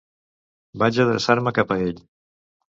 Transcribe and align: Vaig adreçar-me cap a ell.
Vaig 0.85 0.97
adreçar-me 1.05 1.55
cap 1.61 1.77
a 1.77 1.81
ell. 1.87 2.05